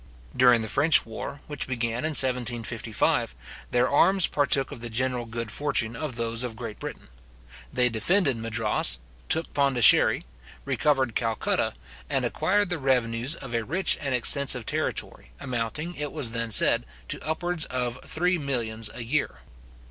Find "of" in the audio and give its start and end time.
4.71-4.81, 5.95-6.15, 6.41-6.55, 13.35-13.53, 17.65-17.99